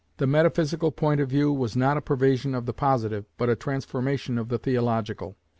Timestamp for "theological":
4.57-5.37